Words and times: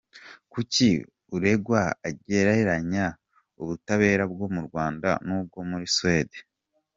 Kuki 0.51 0.89
uregwa 1.35 1.81
agereranya 2.09 3.05
ubutabera 3.61 4.23
bwo 4.31 4.47
mu 4.53 4.61
Rwanda 4.67 5.09
n’ubwo 5.25 5.59
muri 5.69 5.87
Suwede? 5.95 6.37